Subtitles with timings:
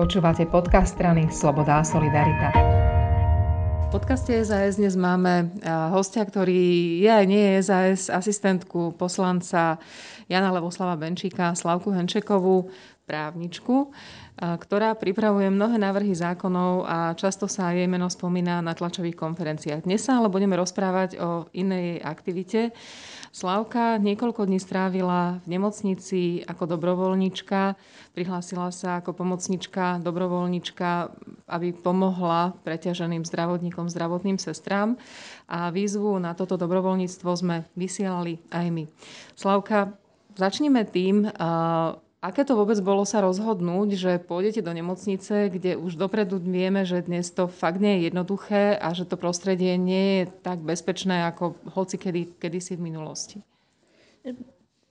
[0.00, 2.48] Počúvate podcast strany Sloboda a Solidarita.
[3.84, 5.52] V podcaste SAS dnes máme
[5.92, 9.76] hostia, ktorý je aj nie je SAS, asistentku poslanca
[10.24, 12.72] Jana Levoslava Benčíka, Slavku Henčekovú,
[13.08, 13.92] právničku,
[14.38, 19.84] ktorá pripravuje mnohé návrhy zákonov a často sa jej meno spomína na tlačových konferenciách.
[19.84, 22.70] Dnes sa ale budeme rozprávať o inej aktivite,
[23.30, 27.78] Slavka niekoľko dní strávila v nemocnici ako dobrovoľnička.
[28.10, 31.14] Prihlásila sa ako pomocnička, dobrovoľnička,
[31.46, 34.98] aby pomohla preťaženým zdravotníkom, zdravotným sestrám.
[35.46, 38.84] A výzvu na toto dobrovoľníctvo sme vysielali aj my.
[39.38, 39.94] Slavka,
[40.34, 41.30] začneme tým,
[42.20, 47.00] Aké to vôbec bolo sa rozhodnúť, že pôjdete do nemocnice, kde už dopredu vieme, že
[47.00, 51.56] dnes to fakt nie je jednoduché a že to prostredie nie je tak bezpečné ako
[51.72, 53.40] hoci kedy, kedysi v minulosti?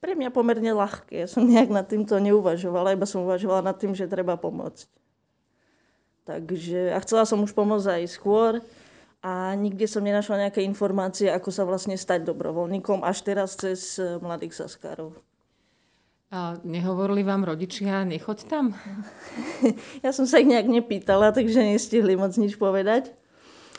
[0.00, 1.20] Pre mňa pomerne ľahké.
[1.20, 4.88] Ja som nejak nad týmto neuvažovala, iba som uvažovala nad tým, že treba pomôcť.
[6.24, 8.64] Takže, a chcela som už pomôcť aj skôr
[9.20, 14.64] a nikde som nenašla nejaké informácie, ako sa vlastne stať dobrovoľníkom, až teraz cez mladých
[14.64, 15.12] saskárov.
[16.28, 18.76] A nehovorili vám rodičia, nechoď tam?
[20.04, 23.16] Ja som sa ich nejak nepýtala, takže nestihli moc nič povedať.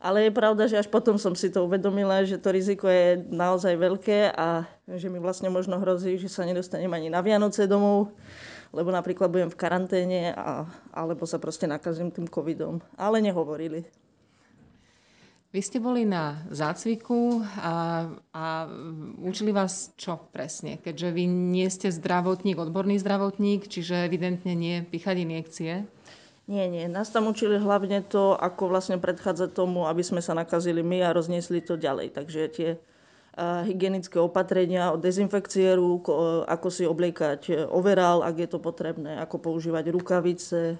[0.00, 3.76] Ale je pravda, že až potom som si to uvedomila, že to riziko je naozaj
[3.76, 8.08] veľké a že mi vlastne možno hrozí, že sa nedostanem ani na Vianoce domov,
[8.72, 10.64] lebo napríklad budem v karanténe a,
[10.96, 12.80] alebo sa proste nakazím tým covidom.
[12.96, 13.84] Ale nehovorili.
[15.50, 18.70] Vy ste boli na zácviku a, a
[19.18, 20.78] učili vás čo presne?
[20.78, 25.90] Keďže vy nie ste zdravotník, odborný zdravotník, čiže evidentne nie píchať injekcie.
[26.46, 26.86] Nie, nie.
[26.86, 31.14] Nás tam učili hlavne to, ako vlastne predchádzať tomu, aby sme sa nakazili my a
[31.14, 32.14] rozniesli to ďalej.
[32.14, 36.14] Takže tie uh, hygienické opatrenia od dezinfekcie rúk,
[36.46, 40.78] ako si obliekať overál, ak je to potrebné, ako používať rukavice,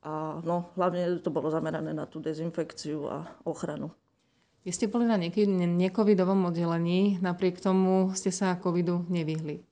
[0.00, 3.92] a no, hlavne to bolo zamerané na tú dezinfekciu a ochranu.
[4.64, 9.64] Vy ste boli na necovidovom oddelení, napriek tomu ste sa covidu nevyhli.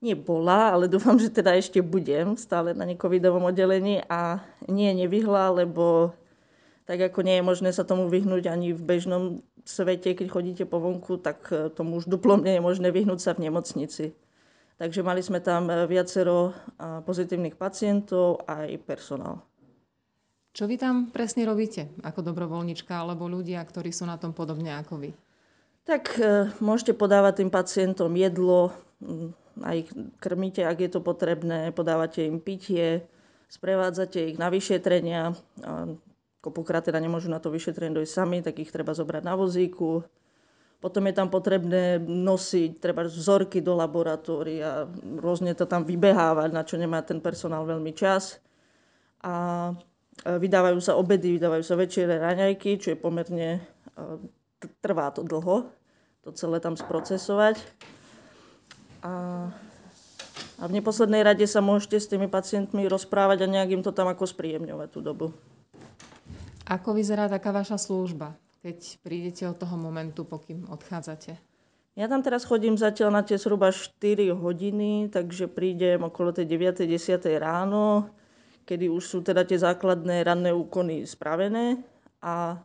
[0.00, 5.52] Nie bola, ale dúfam, že teda ešte budem stále na necovidovom oddelení a nie nevyhla,
[5.52, 6.12] lebo
[6.84, 10.78] tak ako nie je možné sa tomu vyhnúť ani v bežnom svete, keď chodíte po
[10.78, 14.12] vonku, tak tomu už duplom nie je možné vyhnúť sa v nemocnici.
[14.76, 16.52] Takže mali sme tam e, viacero
[17.08, 19.40] pozitívnych pacientov aj personál.
[20.56, 25.00] Čo vy tam presne robíte ako dobrovoľnička alebo ľudia, ktorí sú na tom podobne ako
[25.00, 25.10] vy?
[25.88, 28.72] Tak e, môžete podávať tým pacientom jedlo,
[29.62, 33.04] aj ich krmíte, ak je to potrebné, podávate im pitie,
[33.48, 35.32] sprevádzate ich na vyšetrenia.
[36.44, 40.04] Kopukrát teda nemôžu na to vyšetrenie dojsť sami, tak ich treba zobrať na vozíku
[40.86, 44.86] potom je tam potrebné nosiť treba vzorky do laboratória,
[45.18, 48.38] rôzne to tam vybehávať, na čo nemá ten personál veľmi čas.
[49.26, 49.74] A
[50.22, 53.66] vydávajú sa obedy, vydávajú sa večere, raňajky, čo je pomerne,
[54.78, 55.66] trvá to dlho,
[56.22, 57.58] to celé tam sprocesovať.
[59.02, 59.50] A,
[60.62, 64.06] a v neposlednej rade sa môžete s tými pacientmi rozprávať a nejak im to tam
[64.06, 65.26] ako spríjemňovať tú dobu.
[66.70, 68.38] Ako vyzerá taká vaša služba?
[68.66, 71.38] Keď prídete od toho momentu, pokým odchádzate?
[71.94, 76.82] Ja tam teraz chodím zatiaľ na tie zhruba 4 hodiny, takže prídem okolo tej 9.
[76.82, 76.98] 10.
[77.38, 78.10] ráno,
[78.66, 81.78] kedy už sú teda tie základné ranné úkony spravené
[82.18, 82.58] a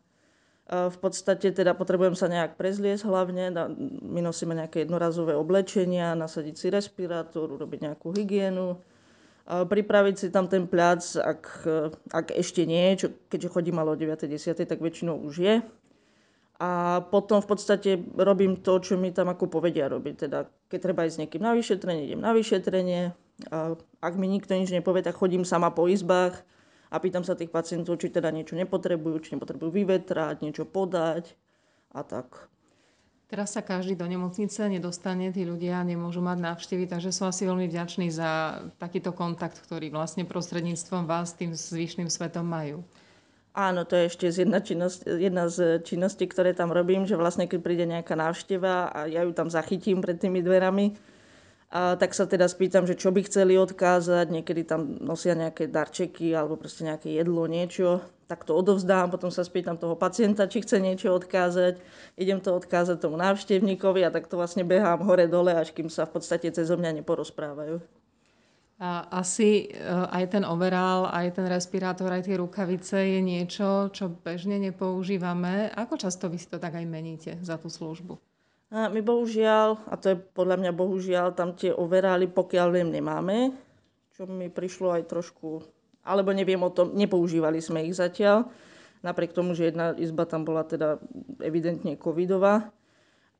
[0.65, 3.53] v podstate teda potrebujem sa nejak prezliesť hlavne,
[4.01, 8.81] my nosíme nejaké jednorazové oblečenia, nasadiť si respirátor, urobiť nejakú hygienu,
[9.45, 11.43] pripraviť si tam ten pľac, ak,
[12.09, 14.25] ak ešte nie, čo, keďže chodím ale o 9.
[14.25, 14.65] 10.
[14.65, 15.55] tak väčšinou už je
[16.61, 20.29] a potom v podstate robím to, čo mi tam ako povedia robiť.
[20.29, 23.17] Teda, keď treba ísť s niekým na vyšetrenie, idem na vyšetrenie.
[23.49, 26.37] A ak mi nikto nič nepovie, tak chodím sama po izbách
[26.93, 31.33] a pýtam sa tých pacientov, či teda niečo nepotrebujú, či nepotrebujú vyvetrať, niečo podať
[31.97, 32.51] a tak.
[33.25, 37.65] Teraz sa každý do nemocnice nedostane, tí ľudia nemôžu mať návštevy, takže som asi veľmi
[37.71, 42.85] vďačný za takýto kontakt, ktorý vlastne prostredníctvom vás tým zvyšným svetom majú.
[43.51, 47.59] Áno, to je ešte jedna, činnosť, jedna z činností, ktoré tam robím, že vlastne keď
[47.59, 50.95] príde nejaká návšteva a ja ju tam zachytím pred tými dverami,
[51.71, 56.35] a tak sa teda spýtam, že čo by chceli odkázať, niekedy tam nosia nejaké darčeky
[56.35, 60.83] alebo proste nejaké jedlo, niečo, tak to odovzdám, potom sa spýtam toho pacienta, či chce
[60.83, 61.79] niečo odkázať,
[62.19, 66.19] idem to odkázať tomu návštevníkovi a tak to vlastne behám hore-dole, až kým sa v
[66.19, 68.00] podstate cez mňa neporozprávajú.
[68.81, 69.77] A asi e,
[70.09, 75.69] aj ten overál, aj ten respirátor, aj tie rukavice je niečo, čo bežne nepoužívame.
[75.77, 78.17] Ako často vy si to tak aj meníte za tú službu?
[78.73, 83.53] A my bohužiaľ, a to je podľa mňa bohužiaľ, tam tie overály pokiaľ viem nemáme,
[84.17, 85.61] čo mi prišlo aj trošku
[86.01, 88.49] alebo neviem o tom, nepoužívali sme ich zatiaľ,
[89.05, 90.97] napriek tomu, že jedna izba tam bola teda
[91.41, 92.73] evidentne covidová.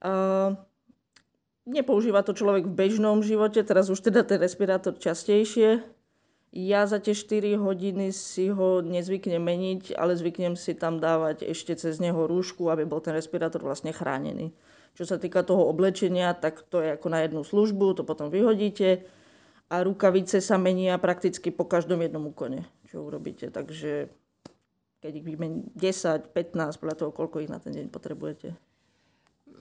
[0.01, 0.57] Uh,
[1.71, 5.81] nepoužíva to človek v bežnom živote, teraz už teda ten respirátor častejšie.
[6.51, 11.79] Ja za tie 4 hodiny si ho nezvyknem meniť, ale zvyknem si tam dávať ešte
[11.79, 14.51] cez neho rúšku, aby bol ten respirátor vlastne chránený.
[14.91, 19.07] Čo sa týka toho oblečenia, tak to je ako na jednu službu, to potom vyhodíte
[19.71, 23.47] a rukavice sa menia prakticky po každom jednom úkone, čo urobíte.
[23.47, 24.11] Takže
[24.99, 28.70] keď ich vymení 10, 15, podľa toho, koľko ich na ten deň potrebujete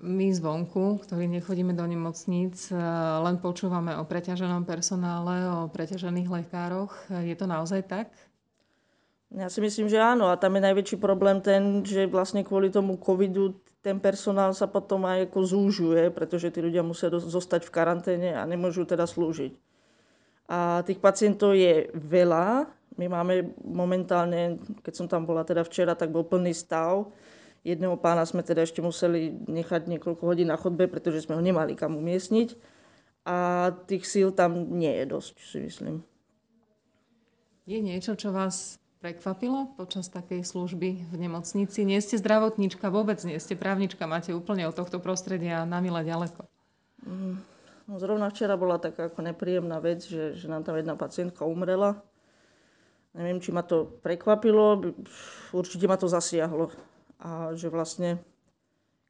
[0.00, 2.78] my zvonku, ktorí nechodíme do nemocníc, eh,
[3.26, 6.94] len počúvame o preťaženom personále, o preťažených lekároch.
[7.10, 8.14] Je to naozaj tak?
[9.30, 10.30] Ja si myslím, že áno.
[10.30, 15.08] A tam je najväčší problém ten, že vlastne kvôli tomu covidu ten personál sa potom
[15.08, 19.56] aj ako zúžuje, pretože tí ľudia musia zostať v karanténe a nemôžu teda slúžiť.
[20.52, 22.68] A tých pacientov je veľa.
[23.00, 27.08] My máme momentálne, keď som tam bola teda včera, tak bol plný stav
[27.60, 31.76] Jedného pána sme teda ešte museli nechať niekoľko hodín na chodbe, pretože sme ho nemali
[31.76, 32.56] kam umiestniť.
[33.28, 36.00] A tých síl tam nie je dosť, si myslím.
[37.68, 41.84] Je niečo, čo vás prekvapilo počas takej služby v nemocnici?
[41.84, 46.48] Nie ste zdravotníčka, vôbec nie ste právnička, máte úplne od tohto prostredia na mile ďaleko.
[47.04, 47.36] Mm,
[47.88, 52.00] no, zrovna včera bola taká ako nepríjemná vec, že, že nám tam jedna pacientka umrela.
[53.12, 54.96] Neviem, či ma to prekvapilo,
[55.52, 56.72] určite ma to zasiahlo
[57.20, 58.18] a že vlastne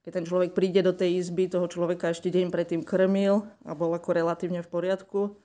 [0.00, 3.92] keď ten človek príde do tej izby, toho človeka ešte deň predtým krmil a bol
[3.92, 5.36] ako relatívne v poriadku,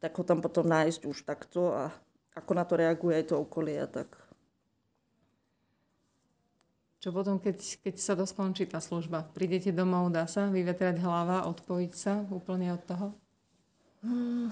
[0.00, 1.92] tak ho tam potom nájsť už takto a
[2.32, 3.82] ako na to reaguje aj to okolie.
[3.84, 4.08] Tak.
[6.98, 9.26] Čo potom, keď, keď sa doskončí tá služba?
[9.36, 13.06] Prídete domov, dá sa vyvetrať hlava, odpojiť sa úplne od toho?
[14.02, 14.48] Hmm,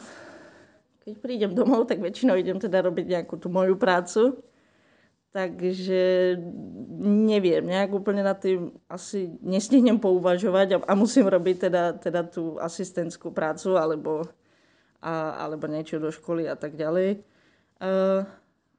[1.07, 4.39] keď prídem domov, tak väčšinou idem teda robiť nejakú tú moju prácu
[5.37, 6.33] Takže
[7.05, 12.57] neviem, nejak úplne na tým asi nestihnem pouvažovať a, a musím robiť teda, teda tú
[12.57, 14.25] asistentskú prácu alebo,
[15.05, 17.21] a, alebo niečo do školy a tak ďalej.
[17.77, 18.25] Uh,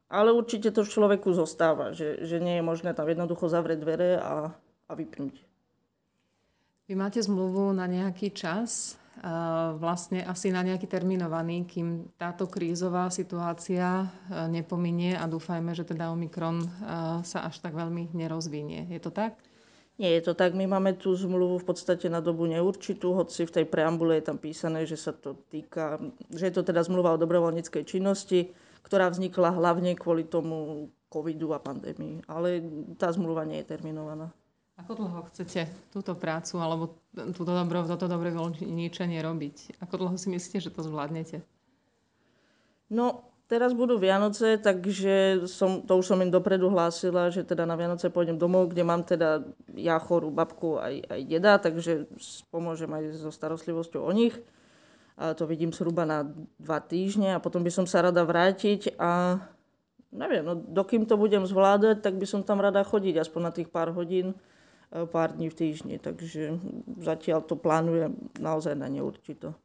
[0.10, 4.10] ale určite to v človeku zostáva, že, že nie je možné tam jednoducho zavrieť dvere
[4.18, 4.50] a,
[4.90, 5.47] a vypnúť.
[6.88, 8.96] Vy máte zmluvu na nejaký čas?
[9.78, 14.08] vlastne asi na nejaký terminovaný, kým táto krízová situácia e,
[14.46, 16.70] nepominie a dúfajme, že teda Omikron e,
[17.26, 18.86] sa až tak veľmi nerozvinie.
[18.94, 19.42] Je to tak?
[19.98, 20.54] Nie je to tak.
[20.54, 24.38] My máme tú zmluvu v podstate na dobu neurčitú, hoci v tej preambule je tam
[24.38, 25.98] písané, že sa to týka,
[26.30, 28.54] že je to teda zmluva o dobrovoľníckej činnosti,
[28.86, 32.30] ktorá vznikla hlavne kvôli tomu covidu a pandémii.
[32.30, 32.62] Ale
[33.02, 34.30] tá zmluva nie je terminovaná.
[34.78, 37.02] Ako dlho chcete túto prácu alebo
[37.34, 38.30] túto dobro, toto dobre
[38.62, 39.82] ničenie robiť?
[39.82, 41.42] Ako dlho si myslíte, že to zvládnete?
[42.94, 47.74] No, teraz budú Vianoce, takže som, to už som im dopredu hlásila, že teda na
[47.74, 52.06] Vianoce pôjdem domov, kde mám teda ja chorú babku aj, aj deda, takže
[52.54, 54.38] pomôžem aj so starostlivosťou o nich.
[55.18, 56.30] A to vidím zhruba na
[56.62, 59.42] dva týždne a potom by som sa rada vrátiť a
[60.14, 63.74] neviem, no dokým to budem zvládať, tak by som tam rada chodiť aspoň na tých
[63.74, 64.38] pár hodín
[64.92, 66.56] pár dní v týždni, takže
[67.04, 69.56] zatiaľ to plánujem naozaj na neurčito.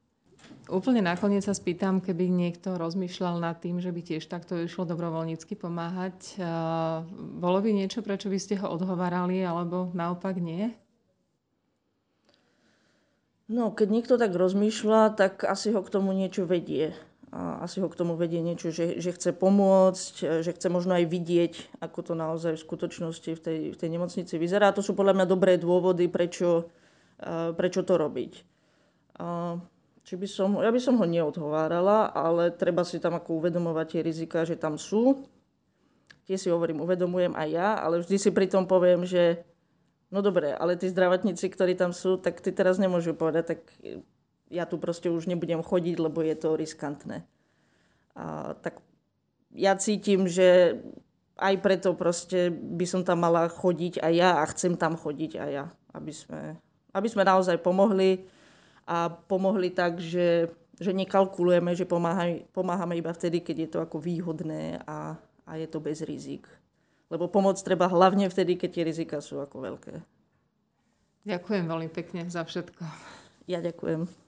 [0.70, 5.58] Úplne nakoniec sa spýtam, keby niekto rozmýšľal nad tým, že by tiež takto išlo dobrovoľnícky
[5.58, 6.38] pomáhať.
[6.38, 6.46] E,
[7.38, 10.70] bolo by niečo, prečo by ste ho odhovárali, alebo naopak nie?
[13.50, 16.94] No, keď niekto tak rozmýšľa, tak asi ho k tomu niečo vedie
[17.32, 21.08] asi ho k tomu vedie niečo, že, že chce pomôcť, e, že chce možno aj
[21.08, 24.68] vidieť, ako to naozaj v skutočnosti v tej, v tej nemocnici vyzerá.
[24.68, 26.68] A to sú podľa mňa dobré dôvody, prečo,
[27.16, 28.32] e, prečo to robiť.
[30.02, 34.00] Či by som, ja by som ho neodhovárala, ale treba si tam ako uvedomovať tie
[34.02, 35.22] rizika, že tam sú.
[36.26, 39.46] Tie si hovorím, uvedomujem aj ja, ale vždy si pri tom poviem, že
[40.10, 43.60] no dobre, ale tí zdravotníci, ktorí tam sú, tak ty teraz nemôžu povedať, tak
[44.52, 47.24] ja tu proste už nebudem chodiť, lebo je to riskantné.
[48.12, 48.84] A, tak
[49.56, 50.78] ja cítim, že
[51.40, 55.50] aj preto proste by som tam mala chodiť aj ja a chcem tam chodiť aj
[55.50, 55.64] ja,
[55.96, 56.40] aby sme,
[56.92, 58.28] aby sme naozaj pomohli
[58.84, 63.96] a pomohli tak, že, že nekalkulujeme, že pomáhame, pomáhame iba vtedy, keď je to ako
[63.98, 65.16] výhodné a,
[65.48, 66.44] a je to bez rizik.
[67.12, 69.94] Lebo pomoc treba hlavne vtedy, keď tie rizika sú ako veľké.
[71.28, 72.82] Ďakujem veľmi pekne za všetko.
[73.46, 74.21] Ja ďakujem.